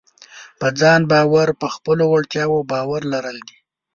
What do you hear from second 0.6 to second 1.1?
ځان